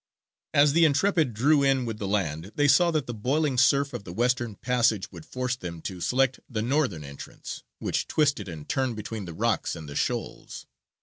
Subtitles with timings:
[0.55, 4.03] As the Intrepid drew in with the land, they saw that the boiling surf of
[4.03, 8.95] the western passage would force them to select the northern entrance, which twisted and turned
[8.95, 10.65] between the rocks and the shoals.